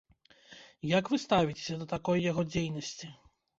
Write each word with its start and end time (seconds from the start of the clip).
Як 0.97 1.05
вы 1.11 1.19
ставіцеся 1.25 1.73
да 1.83 1.89
такой 1.93 2.25
яго 2.31 2.49
дзейнасці? 2.51 3.15